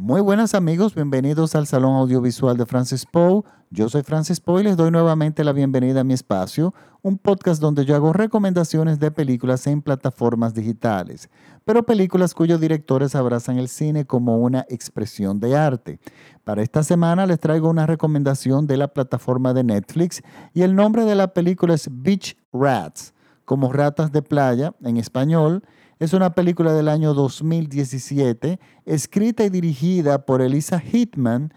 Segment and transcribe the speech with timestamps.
[0.00, 3.42] Muy buenas amigos, bienvenidos al Salón Audiovisual de Francis Poe.
[3.70, 6.72] Yo soy Francis Poe y les doy nuevamente la bienvenida a mi espacio,
[7.02, 11.28] un podcast donde yo hago recomendaciones de películas en plataformas digitales,
[11.64, 15.98] pero películas cuyos directores abrazan el cine como una expresión de arte.
[16.44, 20.22] Para esta semana les traigo una recomendación de la plataforma de Netflix
[20.54, 25.64] y el nombre de la película es Beach Rats, como ratas de playa en español
[25.98, 31.52] es una película del año 2017, escrita y dirigida por Elisa Hitman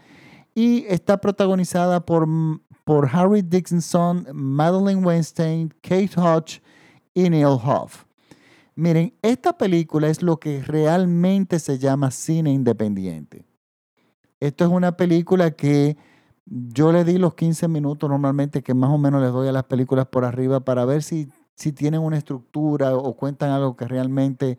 [0.56, 2.28] y está protagonizada por,
[2.84, 6.62] por Harry Dickinson, Madeleine Weinstein, Kate Hodge
[7.14, 8.06] y Neil Hoff.
[8.76, 13.46] Miren, esta película es lo que realmente se llama cine independiente.
[14.40, 15.98] Esto es una película que
[16.46, 19.66] yo le di los 15 minutos normalmente que más o menos les doy a las
[19.66, 24.58] películas por arriba para ver si si tienen una estructura o cuentan algo que realmente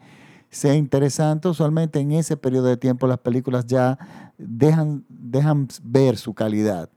[0.51, 3.99] sea interesante, usualmente en ese periodo de tiempo las películas ya
[4.37, 6.91] dejan, dejan ver su calidad.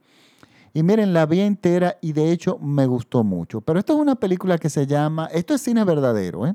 [0.74, 3.62] Y miren, la vi entera y de hecho me gustó mucho.
[3.62, 6.46] Pero esto es una película que se llama, esto es cine verdadero.
[6.46, 6.54] ¿eh?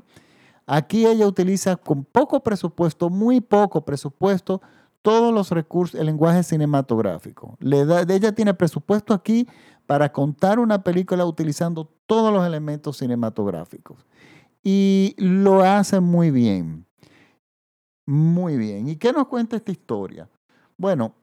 [0.64, 4.62] Aquí ella utiliza con poco presupuesto, muy poco presupuesto,
[5.02, 7.58] todos los recursos, el lenguaje cinematográfico.
[7.60, 9.48] Ella tiene presupuesto aquí
[9.86, 14.06] para contar una película utilizando todos los elementos cinematográficos.
[14.62, 16.86] Y lo hace muy bien.
[18.06, 18.88] Muy bien.
[18.88, 20.28] ¿Y qué nos cuenta esta historia?
[20.76, 21.14] Bueno,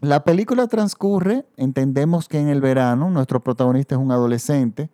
[0.00, 4.90] la película transcurre, entendemos que en el verano, nuestro protagonista es un adolescente,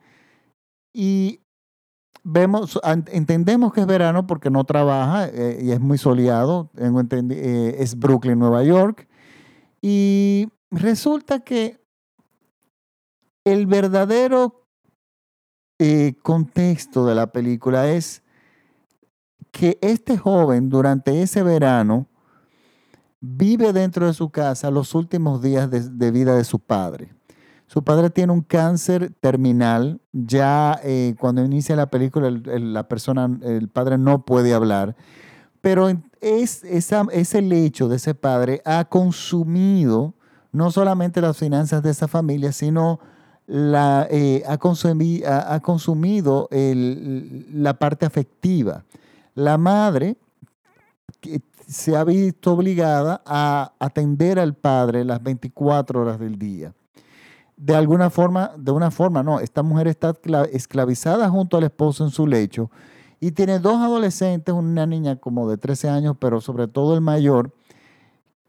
[0.93, 1.41] y
[2.25, 2.79] vemos,
[3.13, 8.39] entendemos que es verano porque no trabaja eh, y es muy soleado, eh, es Brooklyn,
[8.39, 9.09] Nueva York,
[9.81, 11.81] y resulta que
[13.53, 14.67] el verdadero
[15.79, 18.23] eh, contexto de la película es
[19.51, 22.07] que este joven durante ese verano
[23.21, 27.15] vive dentro de su casa los últimos días de, vida de su padre.
[27.67, 30.01] Su padre tiene un cáncer terminal.
[30.13, 34.97] Ya eh, cuando inicia la película, la persona, el padre no puede hablar.
[35.61, 35.89] Pero
[36.21, 40.15] es, esa, ese lecho de ese padre ha consumido
[40.53, 43.01] no solamente las finanzas de esa familia, sino
[43.49, 44.53] la, eh, ha,
[45.55, 48.85] ha, consumido la parte afectiva.
[49.35, 50.19] La madre
[51.67, 56.75] se ha visto obligada a atender al padre las 24 horas del día.
[57.57, 60.15] De alguna forma, de una forma, no, esta mujer está
[60.53, 62.71] esclavizada junto al esposo en su lecho
[63.19, 67.55] y tiene dos adolescentes, una niña como de 13 años, pero sobre todo el mayor,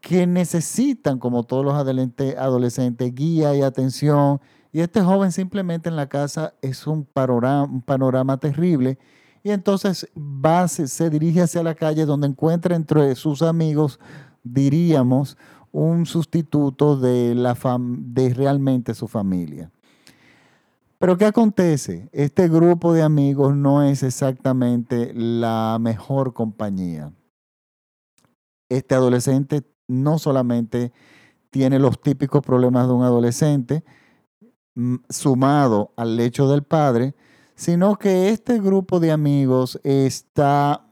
[0.02, 4.40] que necesitan, como todos los adolescentes, guía y atención
[4.72, 8.98] y este joven simplemente en la casa es un panorama, terrible.
[9.42, 13.98] Y entonces va, se, dirige hacia la calle donde encuentra entre sus amigos,
[14.44, 15.36] diríamos,
[15.72, 19.70] un sustituto de, la de realmente su familia.
[20.98, 22.10] Pero ¿qué acontece?
[22.12, 27.12] Este grupo de amigos no es exactamente la mejor compañía.
[28.68, 30.92] Este adolescente no solamente
[31.48, 33.82] tiene los típicos problemas de un adolescente,
[35.08, 37.14] sumado al lecho del padre,
[37.54, 40.86] sino que este grupo de amigos está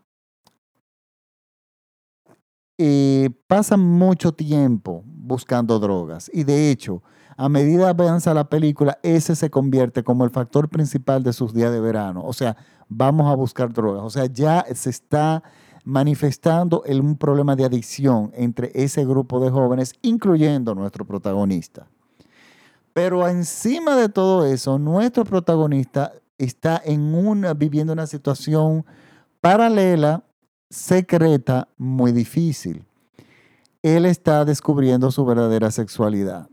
[2.77, 7.03] eh, pasan mucho tiempo buscando drogas y de hecho,
[7.37, 11.71] a medida avanza la película, ese se convierte como el factor principal de sus días
[11.71, 12.23] de verano.
[12.25, 12.57] O sea,
[12.89, 14.03] vamos a buscar drogas.
[14.03, 15.45] O sea, ya se está
[15.85, 21.87] manifestando un problema de adicción entre ese grupo de jóvenes, incluyendo nuestro protagonista.
[22.99, 26.83] Pero encima de todo eso, nuestro protagonista está
[27.57, 28.85] viviendo una situación
[29.41, 30.25] paralela,
[30.69, 32.85] secreta, muy difícil.
[33.85, 36.49] Él está descubriendo su verdadera sexualidad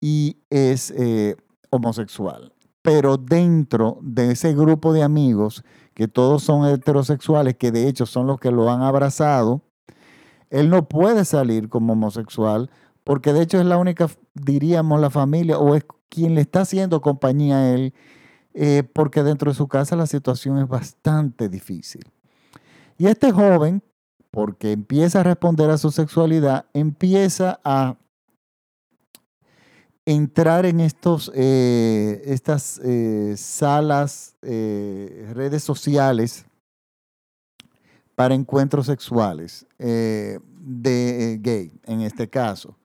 [0.00, 1.36] y es eh,
[1.70, 2.52] homosexual.
[2.82, 5.62] Pero dentro de ese grupo de amigos,
[5.94, 9.62] que todos son heterosexuales, que de hecho son los que lo han abrazado,
[10.50, 12.70] él no puede salir como homosexual
[13.04, 17.02] porque de hecho es la única, diríamos, la familia o es quien le está haciendo
[17.02, 17.94] compañía a él,
[18.54, 22.02] eh, porque dentro de su casa la situación es bastante difícil.
[22.96, 23.82] Y este joven,
[24.30, 27.96] porque empieza a responder a su sexualidad, empieza a
[30.06, 36.46] entrar en estos, eh, estas eh, salas, redes sociales
[38.14, 42.76] para encuentros sexuales de gay, en este caso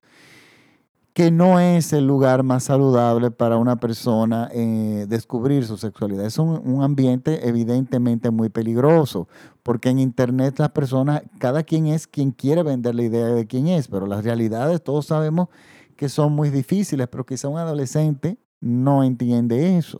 [1.19, 6.25] que no es el lugar más saludable para una persona eh, descubrir su sexualidad.
[6.25, 9.27] Es un, ambiente evidentemente muy peligroso,
[9.61, 13.67] porque en Internet las personas, cada quien es quien quiere vender la idea de quién
[13.67, 15.49] es, pero las realidades todos sabemos
[15.97, 19.99] que son muy difíciles, pero quizá un adolescente no entiende eso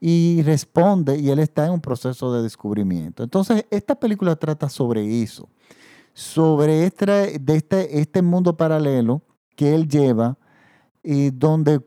[0.00, 3.22] y responde y él está en un proceso de descubrimiento.
[3.22, 5.50] Entonces, esta película trata sobre eso,
[6.14, 9.20] sobre este, de este, este mundo paralelo
[9.54, 10.38] que él lleva
[11.08, 11.80] y donde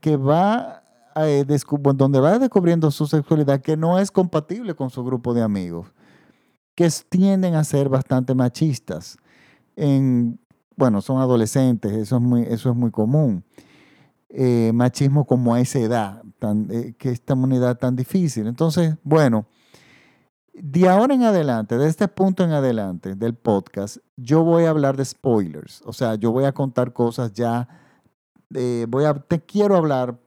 [0.00, 0.82] que va
[1.14, 1.46] eh,
[1.94, 5.86] donde va descubriendo su sexualidad que no es compatible con su grupo de amigos,
[6.74, 9.16] que tienden a ser bastante machistas.
[9.76, 10.40] En,
[10.74, 13.44] bueno, son adolescentes, eso es muy, eso es muy común.
[14.28, 18.48] Eh, machismo como a esa edad, tan, eh, que esta unidad tan difícil.
[18.48, 19.46] Entonces, bueno,
[20.52, 24.96] de ahora en adelante, de este punto en adelante del podcast, yo voy a hablar
[24.96, 25.80] de spoilers.
[25.84, 27.68] O sea, yo voy a contar cosas ya,
[28.50, 30.18] voy a, te quiero hablar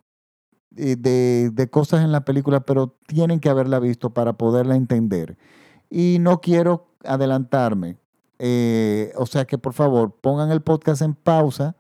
[0.71, 5.37] de, de, cosas en la película, pero tienen que haberla visto para poderla entender.
[5.89, 7.97] Y no quiero adelantarme.
[8.39, 11.75] Eh, o sea que por favor pongan el podcast en pausa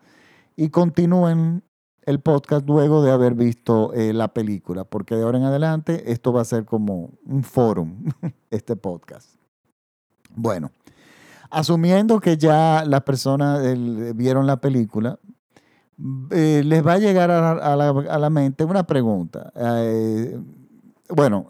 [0.55, 1.63] y continúen
[2.01, 6.33] el podcast luego de haber visto eh, la película, porque de ahora en adelante esto
[6.33, 8.05] va a ser como un forum,
[8.49, 9.35] este podcast.
[10.33, 10.71] Bueno,
[11.51, 13.61] asumiendo que ya las personas
[14.15, 15.19] vieron la película,
[16.29, 19.51] eh, les va a llegar a, la, mente una pregunta.
[19.55, 20.39] Eh,
[21.09, 21.49] bueno,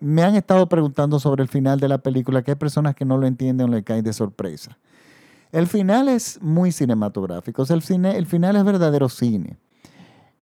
[0.00, 3.18] me han estado preguntando sobre el final de la película, que hay personas que no
[3.18, 4.78] lo entienden o le caen de sorpresa.
[5.50, 9.58] El final es muy cinematográfico, el, cine, el final es verdadero cine.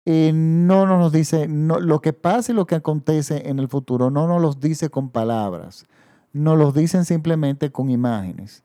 [0.03, 4.27] y no nos dice, lo que pasa y lo que acontece en el futuro no
[4.27, 5.85] nos los dice con palabras,
[6.33, 8.63] nos los dicen simplemente con imágenes.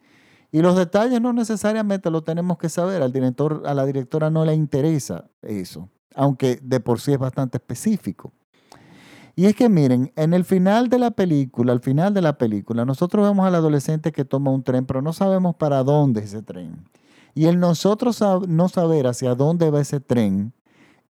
[0.52, 3.02] Y los detalles no necesariamente lo tenemos que saber.
[3.02, 7.58] Al director, a la directora no le interesa eso, aunque de por sí es bastante
[7.58, 8.32] específico.
[9.36, 12.84] Y es que miren, en el final de la película, al final de la película,
[12.84, 16.42] nosotros vemos al adolescente que toma un tren, pero no sabemos para dónde es ese
[16.42, 16.84] tren.
[17.34, 20.52] Y el nosotros no saber hacia dónde va ese tren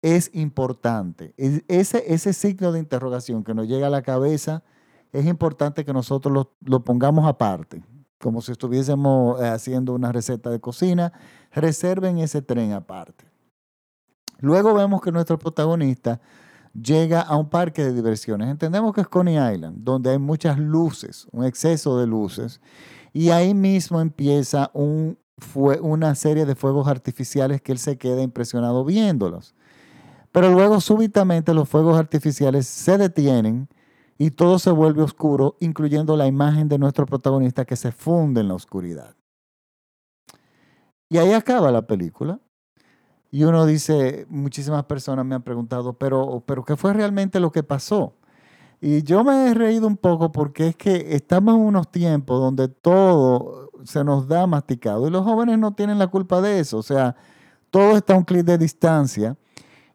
[0.02, 1.32] es importante.
[1.36, 4.64] Ese, signo de interrogación que nos llega a la cabeza
[5.12, 7.82] es importante que nosotros lo pongamos aparte
[8.18, 11.12] como si estuviésemos eh, haciendo una receta de cocina,
[11.52, 13.24] reserven ese tren aparte.
[14.40, 16.20] Luego vemos que nuestro protagonista
[16.72, 18.48] llega a un parque de diversiones.
[18.48, 22.60] Entendemos que es Coney Island, donde hay muchas luces, un exceso de luces,
[23.12, 25.18] y ahí mismo empieza un,
[25.80, 29.54] una serie de fuegos artificiales que él se queda impresionado viéndolos.
[30.30, 33.68] Pero luego súbitamente los fuegos artificiales se detienen
[34.18, 38.48] y todo se vuelve oscuro, incluyendo la imagen de nuestro protagonista que se funde en
[38.48, 39.14] la oscuridad.
[41.08, 42.40] Y ahí acaba la película.
[43.30, 47.62] Y uno dice, muchísimas personas me han preguntado, pero, pero ¿qué fue realmente lo que
[47.62, 48.14] pasó?
[48.80, 52.68] Y yo me he reído un poco porque es que estamos en unos tiempos donde
[52.68, 56.78] todo se nos da masticado y los jóvenes no tienen la culpa de eso.
[56.78, 57.16] O sea,
[57.70, 59.36] todo está a un clic de distancia.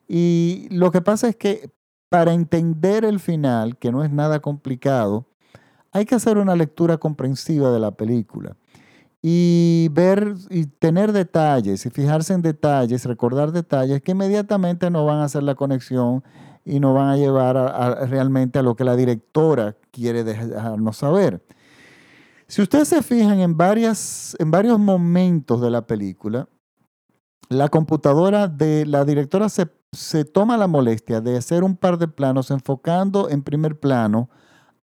[0.07, 1.71] Y lo que pasa es que
[2.13, 5.25] para entender el final, que no es nada complicado,
[5.91, 8.55] hay que hacer una lectura comprensiva de la película
[9.19, 15.21] y ver y tener detalles y fijarse en detalles, recordar detalles que inmediatamente nos van
[15.21, 16.23] a hacer la conexión
[16.63, 17.55] y nos van a llevar
[18.07, 21.43] realmente a lo que la directora quiere dejarnos saber.
[22.45, 26.47] Si ustedes se fijan en, en varios momentos de la película,
[27.53, 32.07] la computadora de la directora se se toma la molestia de hacer un par de
[32.07, 34.29] planos enfocando en primer plano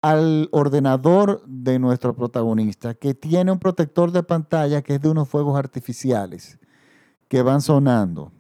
[0.00, 5.28] al ordenador de nuestro protagonista, que tiene un protector de pantalla que es de unos
[5.28, 6.59] fuegos artificiales
[7.28, 8.33] que van sonando.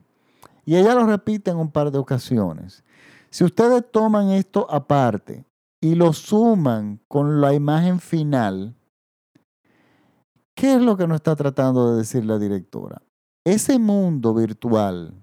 [0.64, 2.84] Y ella lo repite en un par de ocasiones.
[3.30, 5.44] Si ustedes toman esto aparte
[5.80, 8.76] y lo suman con la imagen final,
[10.54, 13.02] ¿qué es lo que nos está tratando de decir la directora?
[13.44, 15.14] Ese mundo virtual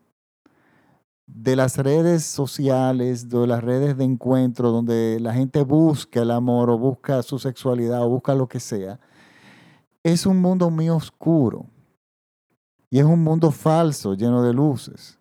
[1.26, 6.70] de las redes sociales, de las redes de encuentro, donde la gente busca el amor
[6.70, 9.00] o busca su sexualidad o busca lo que sea,
[10.04, 11.66] es un mundo muy oscuro.
[12.90, 15.18] Y es un mundo falso, lleno de luces.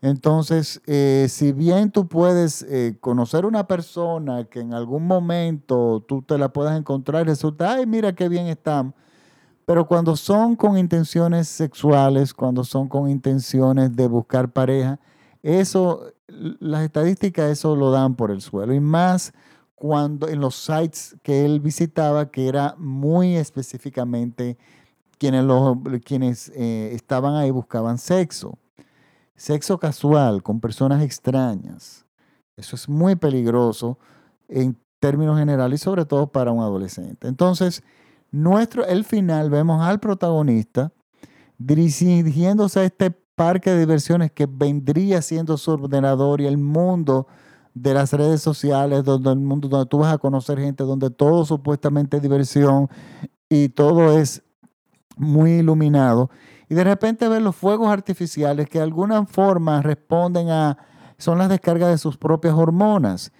[0.00, 6.22] Entonces, eh, si bien tú puedes eh, conocer una persona que en algún momento tú
[6.22, 8.94] te la puedas encontrar y resulta, ay, mira qué bien estamos.
[9.64, 14.98] Pero cuando son con intenciones sexuales, cuando son con intenciones de buscar pareja,
[15.42, 19.32] eso, las estadísticas eso lo dan por el suelo y más
[19.74, 24.56] cuando en los sites que él visitaba, que era muy específicamente
[25.18, 25.44] quienes,
[26.04, 28.58] quienes eh, estaban ahí buscaban sexo,
[29.34, 32.04] sexo casual con personas extrañas.
[32.56, 33.98] Eso es muy peligroso
[35.02, 37.26] términos generales y sobre todo para un adolescente.
[37.26, 37.82] Entonces,
[38.32, 40.92] nuestro, el final vemos al protagonista
[41.58, 47.26] dirigiéndose a este parque de diversiones que vendría siendo su ordenador y el mundo
[47.74, 51.44] de las redes sociales, donde el mundo donde tú vas a conocer gente, donde todo
[51.44, 52.88] supuestamente es diversión
[53.48, 54.42] y todo es
[55.16, 56.30] muy iluminado.
[56.68, 60.78] Y de repente ver los fuegos artificiales que de alguna forma responden a,
[61.18, 63.30] son las descargas de sus propias hormonas.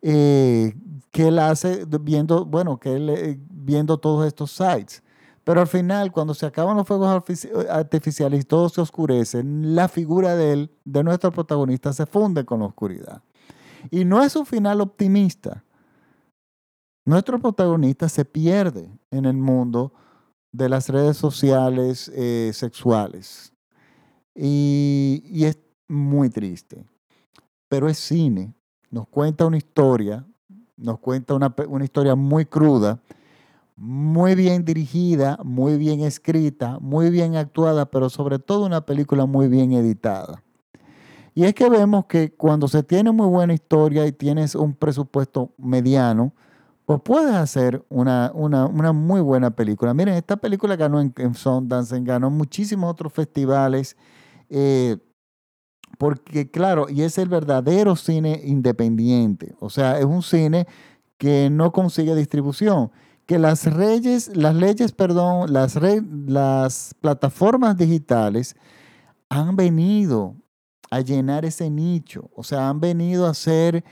[0.00, 0.74] Eh,
[1.10, 5.02] que él hace viendo, bueno, que él viendo todos estos sites.
[5.44, 7.22] Pero al final, cuando se acaban los fuegos
[7.68, 12.60] artificiales y todo se oscurece, la figura de él, de nuestro protagonista, se funde con
[12.60, 13.22] la oscuridad.
[13.90, 15.64] Y no es un final optimista.
[17.04, 19.92] Nuestro protagonista se pierde en el mundo
[20.50, 23.52] de las redes sociales eh, sexuales.
[24.34, 25.58] Y, y es
[25.88, 26.84] muy triste.
[27.68, 28.54] Pero es cine.
[28.90, 30.26] Nos cuenta una historia,
[30.76, 33.00] nos cuenta una, una historia muy cruda
[33.78, 39.46] muy bien dirigida, muy bien escrita, muy bien actuada, pero sobre todo una película muy
[39.46, 40.42] bien editada.
[41.32, 45.52] Y es que vemos que cuando se tiene muy buena historia y tienes un presupuesto
[45.58, 46.34] mediano,
[46.86, 48.32] pues puedes hacer una,
[48.92, 49.94] muy buena película.
[49.94, 53.96] Miren, esta película ganó en, en Sundance, ganó muchísimos otros festivales,
[54.50, 54.96] eh,
[55.98, 60.66] porque claro, y es el verdadero cine independiente, o sea, es un cine
[61.16, 62.90] que no consigue distribución
[63.28, 65.78] que las leyes, las leyes, perdón, las,
[66.26, 68.56] las plataformas digitales
[69.28, 70.34] han venido
[70.90, 73.84] a llenar ese nicho, o sea, han venido a ser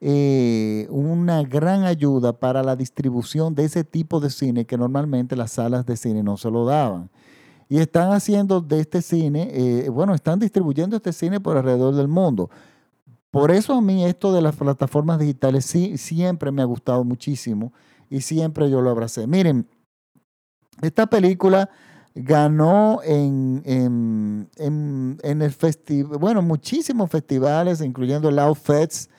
[0.00, 5.50] eh, una gran ayuda para la distribución de ese tipo de cine que normalmente las
[5.50, 7.10] salas de cine no se lo daban.
[7.68, 12.06] Y están haciendo de este cine, eh, bueno, están distribuyendo este cine por alrededor del
[12.06, 12.48] mundo.
[13.32, 17.72] Por eso a mí esto de las plataformas digitales sí, siempre me ha gustado muchísimo
[18.14, 19.26] y siempre yo lo abracé.
[19.26, 19.66] Miren,
[20.80, 21.68] esta película
[22.14, 29.10] ganó en, en, el festival, bueno, muchísimos festivales, incluyendo el Outfits,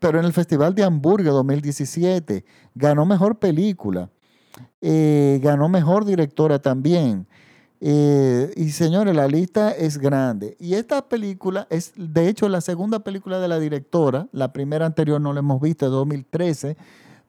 [0.00, 4.08] pero en el Festival de Hamburgo 2017 ganó mejor película,
[4.80, 7.26] eh, ganó mejor directora también.
[7.82, 10.56] Eh, y señores, la lista es grande.
[10.58, 14.28] Y esta película es, de hecho, la segunda película de la directora.
[14.32, 16.78] La primera anterior no la hemos visto, 2013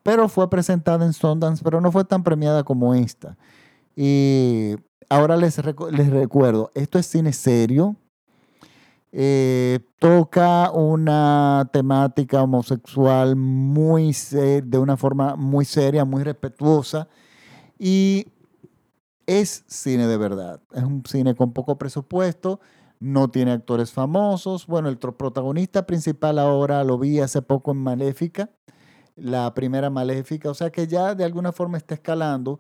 [0.07, 3.35] pero fue presentada en Sundance, pero no fue tan premiada como esta.
[3.93, 4.77] Y
[5.09, 5.61] ahora les,
[5.91, 7.97] les recuerdo, esto es cine serio,
[9.11, 17.09] eh, toca una temática homosexual muy de una forma muy seria, muy respetuosa
[17.77, 18.27] y
[19.25, 20.61] es cine de verdad.
[20.71, 22.61] Es un cine con poco presupuesto,
[23.01, 24.67] no tiene actores famosos.
[24.67, 28.49] Bueno, el protagonista principal ahora lo vi hace poco en Maléfica
[29.17, 32.59] la primera maléfica, o sea que ya de alguna forma está escalando,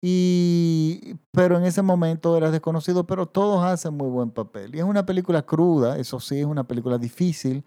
[0.00, 4.74] y, pero en ese momento era desconocido, pero todos hacen muy buen papel.
[4.74, 7.64] Y es una película cruda, eso sí, es una película difícil,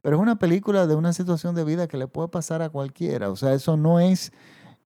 [0.00, 3.30] pero es una película de una situación de vida que le puede pasar a cualquiera,
[3.30, 4.32] o sea, eso no es,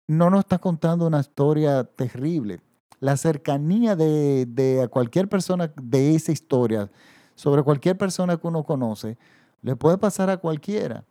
[0.06, 2.61] no nos está contando una historia terrible.
[3.00, 6.90] La cercanía de, de cualquier persona de esa historia,
[7.37, 9.16] sobre cualquier persona que uno conoce,
[9.62, 11.04] le puede pasar a cualquiera.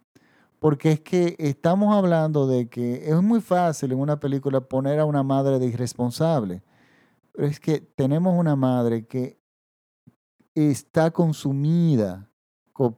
[0.59, 5.05] Porque es que estamos hablando de que es muy fácil en una película poner a
[5.05, 6.63] una madre de irresponsable.
[7.31, 9.39] Pero es que tenemos una madre que
[10.55, 12.29] está consumida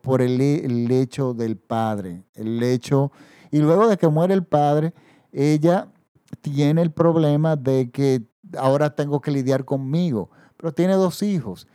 [0.02, 2.24] por el, el hecho del padre.
[2.34, 3.12] El hecho.
[3.52, 4.94] Y luego de que muere el padre,
[5.32, 5.92] ella
[6.42, 8.24] tiene el problema de que
[8.58, 10.30] ahora tengo que lidiar conmigo.
[10.56, 11.68] Pero tiene dos hijos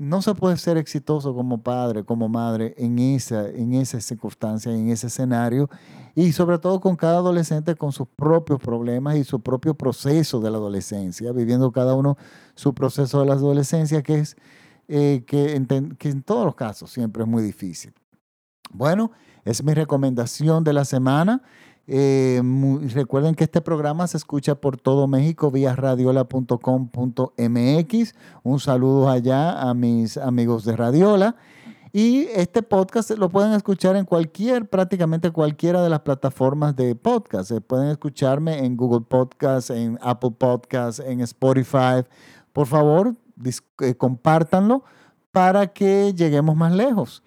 [0.00, 4.88] no se puede ser exitoso como padre, como madre en esa, en esa circunstancia, en
[4.88, 5.68] ese escenario,
[6.14, 10.50] y sobre todo con cada adolescente con sus propios problemas y su propio proceso de
[10.50, 12.16] la adolescencia, viviendo cada uno
[12.54, 14.36] su proceso de la adolescencia, que es
[14.88, 15.66] eh, que, en,
[15.96, 17.92] que en todos los casos siempre es muy difícil.
[18.72, 19.12] Bueno,
[19.44, 21.42] es mi recomendación de la semana.
[21.92, 22.40] Eh,
[22.94, 28.14] recuerden que este programa se escucha por todo México vía radiola.com.mx.
[28.44, 31.34] Un saludo allá a mis amigos de Radiola.
[31.92, 37.50] Y este podcast lo pueden escuchar en cualquier, prácticamente cualquiera de las plataformas de podcast.
[37.50, 42.04] Eh, pueden escucharme en Google Podcast, en Apple Podcast, en Spotify.
[42.52, 43.16] Por favor,
[43.80, 44.84] eh, compártanlo
[45.32, 47.24] para que lleguemos más lejos.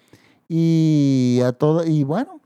[0.48, 2.39] Y a todo, y bueno,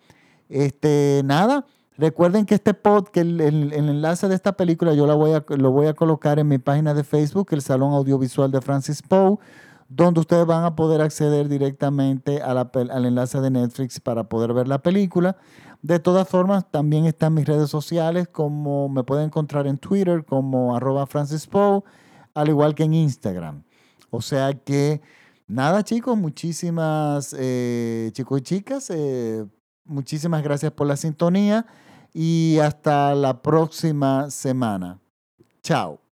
[0.49, 1.63] este, nada.
[1.97, 5.43] Recuerden que este pod, que el, el, enlace de esta película yo la voy a,
[5.57, 9.37] lo voy a colocar en mi página de Facebook, el Salón Audiovisual de Francis Poe,
[9.89, 14.79] donde ustedes van a poder acceder directamente al enlace de Netflix para poder ver la
[14.79, 15.37] película.
[15.81, 20.75] De todas formas, también están mis redes sociales, como me pueden encontrar en Twitter como
[20.75, 21.81] arroba Francis Poe,
[22.35, 23.63] al igual que en Instagram.
[24.11, 25.01] O sea que,
[25.47, 29.45] nada chicos, muchísimas eh, chicos y chicas, eh,
[29.83, 31.65] muchísimas gracias por la sintonía
[32.19, 34.99] y hasta la próxima semana.
[35.61, 36.06] Chao.